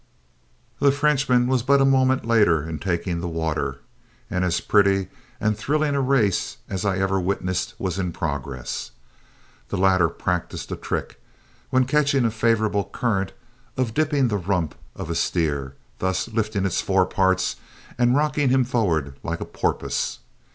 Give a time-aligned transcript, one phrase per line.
[0.79, 3.81] The Frenchman was but a moment later in taking the water,
[4.31, 8.89] and as pretty and thrilling a race as I ever witnessed was in progress.
[9.69, 11.21] The latter practiced a trick,
[11.69, 13.33] when catching a favorable current,
[13.77, 17.57] of dipping the rump of a steer, thus lifting his fore parts
[17.95, 20.17] and rocking him forward like a porpoise.